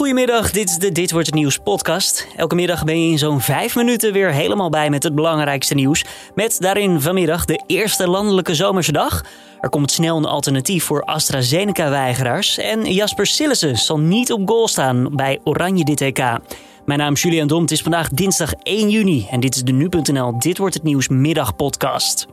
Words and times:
Goedemiddag, 0.00 0.50
dit 0.50 0.68
is 0.68 0.76
de 0.76 0.92
Dit 0.92 1.10
Wordt 1.10 1.26
Het 1.26 1.34
Nieuws 1.34 1.58
podcast. 1.58 2.26
Elke 2.36 2.54
middag 2.54 2.84
ben 2.84 3.04
je 3.04 3.10
in 3.10 3.18
zo'n 3.18 3.40
vijf 3.40 3.76
minuten 3.76 4.12
weer 4.12 4.32
helemaal 4.32 4.68
bij 4.68 4.90
met 4.90 5.02
het 5.02 5.14
belangrijkste 5.14 5.74
nieuws. 5.74 6.04
Met 6.34 6.60
daarin 6.60 7.00
vanmiddag 7.00 7.44
de 7.44 7.62
eerste 7.66 8.08
landelijke 8.08 8.54
zomerse 8.54 8.92
dag. 8.92 9.24
Er 9.60 9.68
komt 9.68 9.90
snel 9.90 10.16
een 10.16 10.24
alternatief 10.24 10.84
voor 10.84 11.04
AstraZeneca-weigeraars. 11.04 12.58
En 12.58 12.92
Jasper 12.92 13.26
Sillissen 13.26 13.76
zal 13.76 13.98
niet 13.98 14.32
op 14.32 14.48
goal 14.48 14.68
staan 14.68 15.16
bij 15.16 15.38
Oranje 15.44 15.84
dit 15.84 16.00
EK. 16.00 16.38
Mijn 16.84 16.98
naam 16.98 17.12
is 17.12 17.22
Julian 17.22 17.46
Dom, 17.46 17.62
het 17.62 17.70
is 17.70 17.82
vandaag 17.82 18.08
dinsdag 18.08 18.52
1 18.52 18.90
juni. 18.90 19.26
En 19.30 19.40
dit 19.40 19.54
is 19.54 19.62
de 19.62 19.72
Nu.nl 19.72 20.38
Dit 20.38 20.58
Wordt 20.58 20.74
Het 20.74 20.82
Nieuws 20.82 21.08
middagpodcast. 21.08 22.26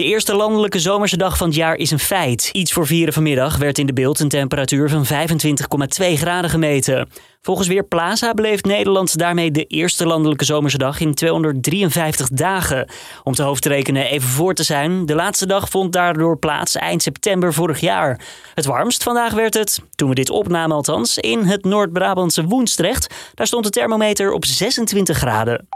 De 0.00 0.06
eerste 0.06 0.34
landelijke 0.34 0.78
zomerse 0.78 1.16
dag 1.16 1.36
van 1.36 1.46
het 1.46 1.56
jaar 1.56 1.76
is 1.76 1.90
een 1.90 1.98
feit. 1.98 2.50
Iets 2.52 2.72
voor 2.72 2.86
vieren 2.86 3.12
vanmiddag 3.12 3.56
werd 3.56 3.78
in 3.78 3.86
de 3.86 3.92
beeld 3.92 4.20
een 4.20 4.28
temperatuur 4.28 4.88
van 4.88 5.06
25,2 5.06 6.06
graden 6.14 6.50
gemeten. 6.50 7.08
Volgens 7.42 7.68
Weerplaza 7.68 8.34
beleeft 8.34 8.64
Nederland 8.64 9.18
daarmee 9.18 9.50
de 9.50 9.64
eerste 9.64 10.06
landelijke 10.06 10.44
zomerse 10.44 10.78
dag 10.78 11.00
in 11.00 11.14
253 11.14 12.28
dagen. 12.28 12.88
Om 13.24 13.32
te 13.32 13.42
hoofd 13.42 13.62
te 13.62 13.68
rekenen 13.68 14.06
even 14.06 14.28
voor 14.28 14.54
te 14.54 14.62
zijn, 14.62 15.06
de 15.06 15.14
laatste 15.14 15.46
dag 15.46 15.68
vond 15.68 15.92
daardoor 15.92 16.38
plaats 16.38 16.76
eind 16.76 17.02
september 17.02 17.54
vorig 17.54 17.80
jaar. 17.80 18.20
Het 18.54 18.66
warmst 18.66 19.02
vandaag 19.02 19.32
werd 19.32 19.54
het, 19.54 19.80
toen 19.94 20.08
we 20.08 20.14
dit 20.14 20.30
opnamen 20.30 20.76
althans, 20.76 21.18
in 21.18 21.44
het 21.44 21.64
Noord-Brabantse 21.64 22.44
Woensdrecht. 22.44 23.14
Daar 23.34 23.46
stond 23.46 23.64
de 23.64 23.70
thermometer 23.70 24.32
op 24.32 24.44
26 24.44 25.16
graden. 25.16 25.68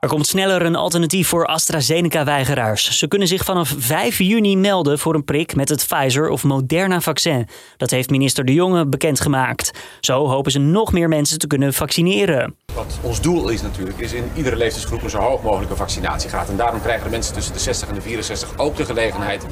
Er 0.00 0.08
komt 0.08 0.26
sneller 0.26 0.62
een 0.62 0.76
alternatief 0.76 1.28
voor 1.28 1.46
AstraZeneca-weigeraars. 1.46 2.98
Ze 2.98 3.08
kunnen 3.08 3.28
zich 3.28 3.44
vanaf 3.44 3.74
5 3.78 4.18
juni 4.18 4.56
melden 4.56 4.98
voor 4.98 5.14
een 5.14 5.24
prik 5.24 5.54
met 5.54 5.68
het 5.68 5.86
Pfizer 5.88 6.28
of 6.28 6.44
Moderna-vaccin. 6.44 7.48
Dat 7.76 7.90
heeft 7.90 8.10
minister 8.10 8.44
De 8.44 8.52
Jonge 8.52 8.86
bekendgemaakt. 8.86 9.70
Zo 10.00 10.28
hopen 10.28 10.52
ze 10.52 10.58
nog 10.58 10.92
meer 10.92 11.08
mensen 11.08 11.38
te 11.38 11.46
kunnen 11.46 11.72
vaccineren. 11.72 12.56
Wat 12.74 12.98
ons 13.02 13.20
doel 13.20 13.48
is 13.48 13.62
natuurlijk, 13.62 13.98
is 13.98 14.12
in 14.12 14.30
iedere 14.34 14.56
leeftijdsgroep 14.56 15.02
een 15.02 15.10
zo 15.10 15.18
hoog 15.18 15.42
mogelijke 15.42 15.76
vaccinatiegraad. 15.76 16.48
En 16.48 16.56
daarom 16.56 16.80
krijgen 16.82 17.04
de 17.04 17.10
mensen 17.10 17.34
tussen 17.34 17.52
de 17.52 17.60
60 17.60 17.88
en 17.88 17.94
de 17.94 18.00
64 18.00 18.58
ook 18.58 18.76
de 18.76 18.84
gelegenheid 18.84 19.46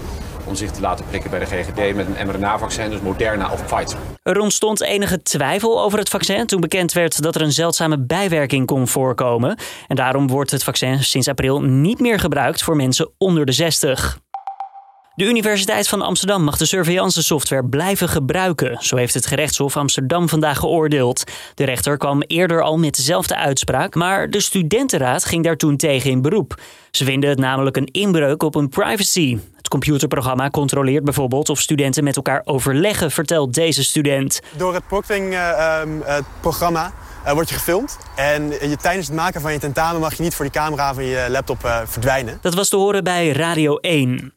om 0.46 0.54
zich 0.54 0.70
te 0.70 0.80
laten 0.80 1.04
prikken 1.08 1.30
bij 1.30 1.38
de 1.38 1.46
GGD 1.46 1.94
met 1.94 2.06
een 2.06 2.26
mRNA-vaccin, 2.26 2.90
dus 2.90 3.00
Moderna 3.00 3.52
of 3.52 3.66
Pfizer. 3.66 3.98
Er 4.22 4.40
ontstond 4.40 4.80
enige 4.80 5.22
twijfel 5.22 5.82
over 5.82 5.98
het 5.98 6.08
vaccin 6.08 6.46
toen 6.46 6.60
bekend 6.60 6.92
werd 6.92 7.22
dat 7.22 7.34
er 7.34 7.42
een 7.42 7.52
zeldzame 7.52 7.98
bijwerking 7.98 8.66
kon 8.66 8.88
voorkomen. 8.88 9.58
En 9.88 9.96
daarom 9.96 10.28
wordt 10.28 10.50
het 10.50 10.64
vaccin 10.64 11.04
sinds 11.04 11.28
april 11.28 11.62
niet 11.62 12.00
meer 12.00 12.18
gebruikt 12.18 12.62
voor 12.62 12.76
mensen 12.76 13.10
onder 13.18 13.46
de 13.46 13.52
60. 13.52 14.22
De 15.16 15.24
Universiteit 15.24 15.88
van 15.88 16.02
Amsterdam 16.02 16.42
mag 16.42 16.56
de 16.56 16.66
surveillance-software 16.66 17.68
blijven 17.68 18.08
gebruiken. 18.08 18.76
Zo 18.80 18.96
heeft 18.96 19.14
het 19.14 19.26
gerechtshof 19.26 19.76
Amsterdam 19.76 20.28
vandaag 20.28 20.58
geoordeeld. 20.58 21.24
De 21.54 21.64
rechter 21.64 21.96
kwam 21.96 22.22
eerder 22.22 22.62
al 22.62 22.78
met 22.78 22.96
dezelfde 22.96 23.36
uitspraak, 23.36 23.94
maar 23.94 24.30
de 24.30 24.40
studentenraad 24.40 25.24
ging 25.24 25.44
daar 25.44 25.56
toen 25.56 25.76
tegen 25.76 26.10
in 26.10 26.22
beroep. 26.22 26.60
Ze 26.90 27.04
vinden 27.04 27.30
het 27.30 27.38
namelijk 27.38 27.76
een 27.76 27.88
inbreuk 27.92 28.42
op 28.42 28.54
hun 28.54 28.68
privacy. 28.68 29.38
Computerprogramma 29.74 30.50
controleert 30.50 31.04
bijvoorbeeld 31.04 31.48
of 31.48 31.60
studenten 31.60 32.04
met 32.04 32.16
elkaar 32.16 32.42
overleggen, 32.44 33.10
vertelt 33.10 33.54
deze 33.54 33.84
student. 33.84 34.40
Door 34.56 34.74
het 34.74 34.86
Proctoring-programma 34.86 36.92
uh, 37.26 37.32
word 37.32 37.48
je 37.48 37.54
gefilmd. 37.54 37.98
En 38.16 38.48
je, 38.48 38.76
tijdens 38.80 39.06
het 39.06 39.16
maken 39.16 39.40
van 39.40 39.52
je 39.52 39.58
tentamen 39.58 40.00
mag 40.00 40.14
je 40.14 40.22
niet 40.22 40.34
voor 40.34 40.44
die 40.44 40.54
camera 40.54 40.94
van 40.94 41.04
je 41.04 41.26
laptop 41.28 41.64
uh, 41.64 41.80
verdwijnen. 41.84 42.38
Dat 42.40 42.54
was 42.54 42.68
te 42.68 42.76
horen 42.76 43.04
bij 43.04 43.30
Radio 43.30 43.76
1. 43.76 44.33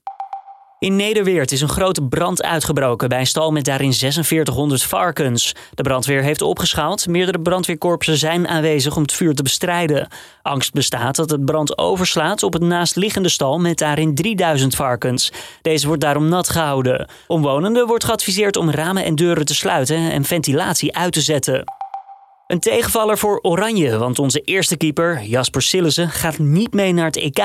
In 0.79 0.95
Nederweert 0.95 1.51
is 1.51 1.61
een 1.61 1.69
grote 1.69 2.03
brand 2.03 2.43
uitgebroken 2.43 3.09
bij 3.09 3.19
een 3.19 3.27
stal 3.27 3.51
met 3.51 3.65
daarin 3.65 3.93
4600 3.93 4.83
varkens. 4.83 5.55
De 5.73 5.81
brandweer 5.81 6.23
heeft 6.23 6.41
opgeschaald. 6.41 7.07
Meerdere 7.07 7.39
brandweerkorpsen 7.39 8.17
zijn 8.17 8.47
aanwezig 8.47 8.95
om 8.95 9.01
het 9.01 9.11
vuur 9.11 9.35
te 9.35 9.43
bestrijden. 9.43 10.07
Angst 10.41 10.73
bestaat 10.73 11.15
dat 11.15 11.29
het 11.29 11.45
brand 11.45 11.77
overslaat 11.77 12.43
op 12.43 12.53
het 12.53 12.61
naastliggende 12.61 13.29
stal 13.29 13.59
met 13.59 13.77
daarin 13.77 14.15
3000 14.15 14.75
varkens. 14.75 15.31
Deze 15.61 15.87
wordt 15.87 16.01
daarom 16.01 16.29
nat 16.29 16.49
gehouden. 16.49 17.09
Omwonenden 17.27 17.87
wordt 17.87 18.03
geadviseerd 18.03 18.57
om 18.57 18.71
ramen 18.71 19.03
en 19.03 19.15
deuren 19.15 19.45
te 19.45 19.55
sluiten 19.55 20.11
en 20.11 20.23
ventilatie 20.23 20.95
uit 20.95 21.13
te 21.13 21.21
zetten. 21.21 21.63
Een 22.47 22.59
tegenvaller 22.59 23.17
voor 23.17 23.39
Oranje, 23.41 23.97
want 23.97 24.19
onze 24.19 24.39
eerste 24.41 24.77
keeper, 24.77 25.23
Jasper 25.23 25.61
Sillissen, 25.61 26.09
gaat 26.09 26.37
niet 26.37 26.73
mee 26.73 26.93
naar 26.93 27.05
het 27.05 27.17
EK. 27.17 27.39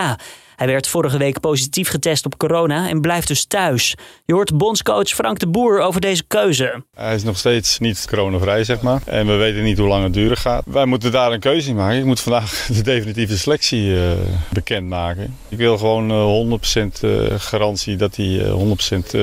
Hij 0.57 0.67
werd 0.67 0.89
vorige 0.89 1.19
week 1.19 1.41
positief 1.41 1.89
getest 1.89 2.27
op 2.27 2.37
corona 2.37 2.89
en 2.89 3.01
blijft 3.01 3.29
dus 3.29 3.45
thuis. 3.45 3.95
Je 4.25 4.33
hoort 4.33 4.57
bondscoach 4.57 5.09
Frank 5.09 5.39
de 5.39 5.47
Boer 5.47 5.81
over 5.81 6.01
deze 6.01 6.25
keuze. 6.27 6.85
Hij 6.95 7.15
is 7.15 7.23
nog 7.23 7.39
steeds 7.39 7.79
niet 7.79 8.07
coronavrij, 8.09 8.65
zeg 8.65 8.81
maar. 8.81 9.03
En 9.05 9.27
we 9.27 9.33
weten 9.33 9.63
niet 9.63 9.79
hoe 9.79 9.89
lang 9.89 10.05
het 10.05 10.15
duren 10.15 10.37
gaat. 10.37 10.65
Wij 10.67 10.85
moeten 10.85 11.13
daar 11.13 11.33
een 11.33 11.41
keuze 11.41 11.69
in 11.69 11.77
maken. 11.77 11.99
Ik 11.99 12.05
moet 12.05 12.21
vandaag 12.21 12.67
de 12.77 12.83
definitieve 12.83 13.39
selectie 13.39 13.87
uh, 13.87 14.11
bekendmaken. 14.53 15.37
Ik 15.49 15.59
wil 15.59 15.79
gewoon 15.79 16.11
uh, 16.11 16.59
100% 16.99 17.05
uh, 17.05 17.35
garantie 17.37 17.97
dat 17.97 18.17
hij 18.17 18.41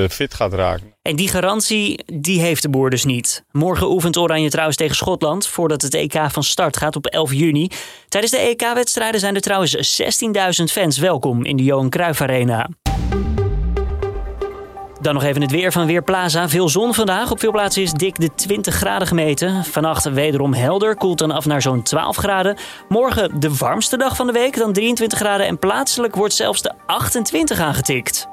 100% 0.02 0.10
fit 0.10 0.34
gaat 0.34 0.52
raken. 0.52 0.89
En 1.02 1.16
die 1.16 1.28
garantie, 1.28 2.04
die 2.12 2.40
heeft 2.40 2.62
de 2.62 2.68
boer 2.68 2.90
dus 2.90 3.04
niet. 3.04 3.44
Morgen 3.52 3.90
oefent 3.90 4.16
Oranje 4.16 4.50
trouwens 4.50 4.76
tegen 4.76 4.96
Schotland 4.96 5.46
voordat 5.46 5.82
het 5.82 5.94
EK 5.94 6.20
van 6.28 6.42
start 6.42 6.76
gaat 6.76 6.96
op 6.96 7.06
11 7.06 7.32
juni. 7.32 7.70
Tijdens 8.08 8.32
de 8.32 8.38
EK-wedstrijden 8.38 9.20
zijn 9.20 9.34
er 9.34 9.40
trouwens 9.40 10.00
16.000 10.02 10.64
fans 10.64 10.98
welkom 10.98 11.44
in 11.44 11.56
de 11.56 11.64
Johan 11.64 11.90
Cruijff 11.90 12.20
Arena. 12.20 12.68
Dan 15.00 15.14
nog 15.14 15.22
even 15.22 15.42
het 15.42 15.50
weer 15.50 15.72
van 15.72 15.86
Weerplaza. 15.86 16.48
Veel 16.48 16.68
zon 16.68 16.94
vandaag. 16.94 17.30
Op 17.30 17.40
veel 17.40 17.50
plaatsen 17.50 17.82
is 17.82 17.92
dik 17.92 18.20
de 18.20 18.34
20 18.34 18.74
graden 18.74 19.08
gemeten. 19.08 19.64
Vannacht 19.64 20.04
wederom 20.10 20.54
helder. 20.54 20.96
Koelt 20.96 21.18
dan 21.18 21.30
af 21.30 21.46
naar 21.46 21.62
zo'n 21.62 21.82
12 21.82 22.16
graden. 22.16 22.56
Morgen 22.88 23.40
de 23.40 23.56
warmste 23.56 23.96
dag 23.96 24.16
van 24.16 24.26
de 24.26 24.32
week. 24.32 24.56
Dan 24.56 24.72
23 24.72 25.18
graden. 25.18 25.46
En 25.46 25.58
plaatselijk 25.58 26.14
wordt 26.14 26.34
zelfs 26.34 26.62
de 26.62 26.72
28 26.86 27.60
aangetikt. 27.60 28.28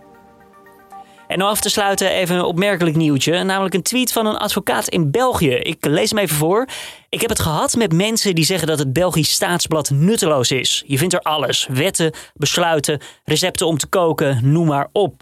En 1.27 1.41
om 1.41 1.47
af 1.47 1.59
te 1.59 1.69
sluiten 1.69 2.09
even 2.09 2.35
een 2.35 2.43
opmerkelijk 2.43 2.95
nieuwtje. 2.95 3.43
Namelijk 3.43 3.75
een 3.75 3.81
tweet 3.81 4.11
van 4.11 4.25
een 4.25 4.37
advocaat 4.37 4.87
in 4.87 5.11
België. 5.11 5.53
Ik 5.53 5.85
lees 5.85 6.09
hem 6.09 6.19
even 6.19 6.35
voor. 6.35 6.67
Ik 7.09 7.21
heb 7.21 7.29
het 7.29 7.39
gehad 7.39 7.75
met 7.75 7.93
mensen 7.93 8.35
die 8.35 8.45
zeggen 8.45 8.67
dat 8.67 8.79
het 8.79 8.93
Belgisch 8.93 9.31
staatsblad 9.31 9.89
nutteloos 9.89 10.51
is. 10.51 10.83
Je 10.85 10.97
vindt 10.97 11.13
er 11.13 11.19
alles. 11.19 11.67
Wetten, 11.69 12.13
besluiten, 12.33 13.01
recepten 13.23 13.67
om 13.67 13.77
te 13.77 13.87
koken, 13.87 14.51
noem 14.51 14.67
maar 14.67 14.87
op. 14.91 15.21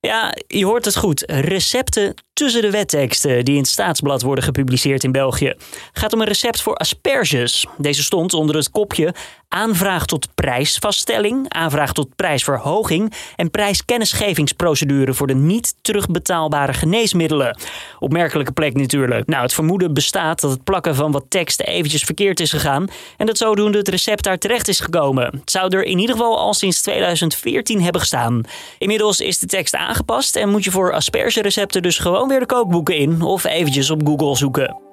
Ja, 0.00 0.34
je 0.46 0.64
hoort 0.64 0.84
het 0.84 0.96
goed. 0.96 1.22
Recepten 1.26 2.14
tussen 2.36 2.62
de 2.62 2.70
wetteksten 2.70 3.44
die 3.44 3.54
in 3.54 3.60
het 3.60 3.70
staatsblad 3.70 4.22
worden 4.22 4.44
gepubliceerd 4.44 5.04
in 5.04 5.12
België. 5.12 5.54
Gaat 5.92 6.12
om 6.12 6.20
een 6.20 6.26
recept 6.26 6.62
voor 6.62 6.74
asperges. 6.74 7.66
Deze 7.78 8.02
stond 8.02 8.34
onder 8.34 8.56
het 8.56 8.70
kopje 8.70 9.14
aanvraag 9.48 10.06
tot 10.06 10.28
prijsvaststelling, 10.34 11.48
aanvraag 11.48 11.92
tot 11.92 12.16
prijsverhoging 12.16 13.12
en 13.36 13.50
prijskennisgevingsprocedure 13.50 15.14
voor 15.14 15.26
de 15.26 15.34
niet 15.34 15.74
terugbetaalbare 15.82 16.72
geneesmiddelen. 16.72 17.58
Opmerkelijke 17.98 18.52
plek 18.52 18.74
natuurlijk. 18.74 19.26
Nou, 19.26 19.42
het 19.42 19.54
vermoeden 19.54 19.94
bestaat 19.94 20.40
dat 20.40 20.50
het 20.50 20.64
plakken 20.64 20.94
van 20.94 21.12
wat 21.12 21.24
tekst 21.28 21.60
eventjes 21.60 22.02
verkeerd 22.02 22.40
is 22.40 22.50
gegaan 22.50 22.86
en 23.16 23.26
dat 23.26 23.38
zodoende 23.38 23.78
het 23.78 23.88
recept 23.88 24.24
daar 24.24 24.38
terecht 24.38 24.68
is 24.68 24.80
gekomen. 24.80 25.24
Het 25.24 25.50
zou 25.50 25.76
er 25.76 25.84
in 25.84 25.98
ieder 25.98 26.16
geval 26.16 26.38
al 26.38 26.54
sinds 26.54 26.82
2014 26.82 27.82
hebben 27.82 28.00
gestaan. 28.00 28.40
Inmiddels 28.78 29.20
is 29.20 29.38
de 29.38 29.46
tekst 29.46 29.74
aangepast 29.74 30.36
en 30.36 30.48
moet 30.48 30.64
je 30.64 30.70
voor 30.70 30.92
aspergerecepten 30.92 31.82
dus 31.82 31.98
gewoon 31.98 32.25
weer 32.28 32.40
de 32.40 32.46
kookboeken 32.46 32.96
in 32.96 33.22
of 33.22 33.44
eventjes 33.44 33.90
op 33.90 34.06
Google 34.06 34.36
zoeken. 34.36 34.84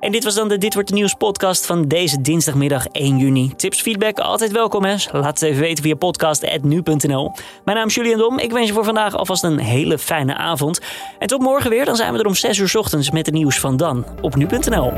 En 0.00 0.12
dit 0.12 0.24
was 0.24 0.34
dan 0.34 0.48
de 0.48 0.58
Dit 0.58 0.74
Wordt 0.74 0.88
de 0.88 0.94
Nieuws 0.94 1.14
podcast 1.14 1.66
van 1.66 1.88
deze 1.88 2.20
dinsdagmiddag 2.20 2.86
1 2.86 3.18
juni. 3.18 3.52
Tips, 3.56 3.80
feedback, 3.80 4.18
altijd 4.18 4.52
welkom 4.52 4.84
hè. 4.84 4.94
Laat 5.12 5.40
het 5.40 5.42
even 5.42 5.60
weten 5.60 5.84
via 5.84 5.94
podcast.nu.nl. 5.94 7.32
Mijn 7.64 7.76
naam 7.76 7.86
is 7.86 7.94
Julian 7.94 8.18
Dom. 8.18 8.38
Ik 8.38 8.52
wens 8.52 8.66
je 8.66 8.72
voor 8.72 8.84
vandaag 8.84 9.16
alvast 9.16 9.44
een 9.44 9.58
hele 9.58 9.98
fijne 9.98 10.34
avond. 10.34 10.80
En 11.18 11.26
tot 11.26 11.40
morgen 11.40 11.70
weer, 11.70 11.84
dan 11.84 11.96
zijn 11.96 12.12
we 12.12 12.18
er 12.18 12.26
om 12.26 12.34
6 12.34 12.58
uur 12.58 12.78
ochtends 12.78 13.10
met 13.10 13.26
het 13.26 13.34
nieuws 13.34 13.60
van 13.60 13.76
dan 13.76 14.04
op 14.20 14.34
nu.nl. 14.34 14.92